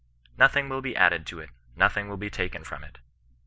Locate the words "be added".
0.81-1.27